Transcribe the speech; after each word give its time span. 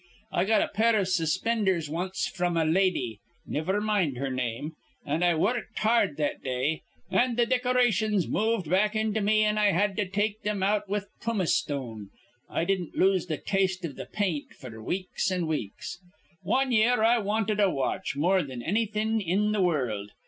I 0.31 0.45
got 0.45 0.63
a 0.63 0.67
pair 0.67 0.95
iv 0.99 1.09
suspinders 1.09 1.87
wanst 1.87 2.35
fr'm 2.35 2.57
a 2.57 2.65
lady, 2.65 3.19
niver 3.45 3.79
mind 3.79 4.17
her 4.17 4.31
name, 4.31 4.73
an' 5.05 5.21
I 5.21 5.35
wurruked 5.35 5.77
hard 5.77 6.17
that 6.17 6.41
day; 6.41 6.81
an' 7.11 7.35
th' 7.35 7.47
decorations 7.47 8.27
moved 8.27 8.67
back 8.67 8.95
into 8.95 9.21
me, 9.21 9.43
an' 9.43 9.59
I 9.59 9.73
had 9.73 9.95
to 9.97 10.07
take 10.07 10.41
thim 10.41 10.63
out 10.63 10.89
with 10.89 11.07
pumice 11.21 11.55
stone. 11.55 12.09
I 12.49 12.65
didn't 12.65 12.95
lose 12.97 13.27
th' 13.27 13.45
taste 13.45 13.85
iv 13.85 13.95
th' 13.95 14.11
paint 14.11 14.45
f'r 14.59 14.83
weeks 14.83 15.29
an' 15.31 15.45
weeks. 15.45 15.99
"Wan 16.43 16.71
year 16.71 17.03
I 17.03 17.19
wanted 17.19 17.59
a 17.59 17.69
watch 17.69 18.15
more 18.15 18.41
thin 18.43 18.63
annything 18.63 19.21
in 19.21 19.53
th' 19.53 19.61
wurruld. 19.61 20.09